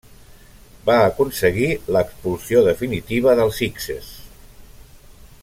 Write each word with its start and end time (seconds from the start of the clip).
Va 0.87 0.95
aconseguir 1.09 1.67
l'expulsió 1.97 2.65
definitiva 2.69 3.37
dels 3.41 3.61
hikses. 3.67 4.09